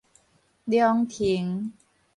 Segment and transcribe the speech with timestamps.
[0.65, 1.71] 龍騰